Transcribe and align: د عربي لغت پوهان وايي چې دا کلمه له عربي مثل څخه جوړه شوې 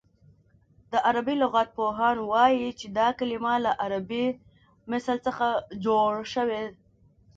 د 0.91 0.93
عربي 1.07 1.35
لغت 1.43 1.67
پوهان 1.77 2.17
وايي 2.31 2.69
چې 2.79 2.87
دا 2.99 3.07
کلمه 3.19 3.53
له 3.65 3.71
عربي 3.83 4.25
مثل 4.91 5.15
څخه 5.25 5.47
جوړه 5.85 6.23
شوې 6.33 6.63